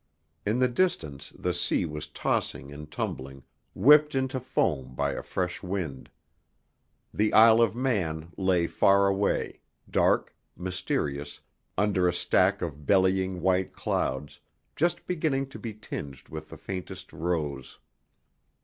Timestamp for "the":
0.57-0.67, 1.37-1.53, 7.13-7.31, 16.49-16.57